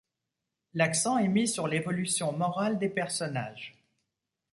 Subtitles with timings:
[0.73, 3.77] L'accent est mis sur l'évolution morale des personnages.